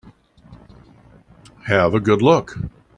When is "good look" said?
1.99-2.55